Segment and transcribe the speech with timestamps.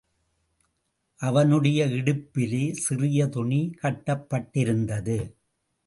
[1.19, 5.19] அவனுடைய இடுப்பிலே சிறிய துணி கட்டப்பட்டிருந்தது.